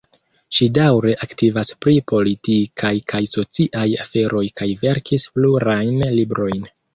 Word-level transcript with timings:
Ŝi 0.59 0.67
daŭre 0.75 1.11
aktivas 1.25 1.71
pri 1.85 1.93
politikaj 2.11 2.91
kaj 3.13 3.21
sociaj 3.35 3.85
aferoj 4.07 4.43
kaj 4.63 4.69
verkis 4.87 5.27
plurajn 5.37 6.03
librojn. 6.19 6.67